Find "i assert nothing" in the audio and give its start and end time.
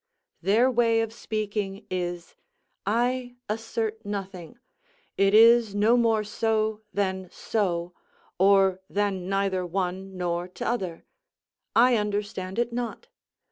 2.87-4.57